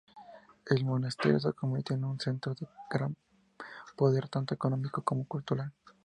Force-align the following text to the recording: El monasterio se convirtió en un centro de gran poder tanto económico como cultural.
El 0.65 0.83
monasterio 0.83 1.39
se 1.39 1.53
convirtió 1.53 1.95
en 1.95 2.05
un 2.05 2.19
centro 2.19 2.55
de 2.55 2.67
gran 2.89 3.15
poder 3.95 4.29
tanto 4.29 4.55
económico 4.55 5.03
como 5.03 5.27
cultural. 5.27 5.71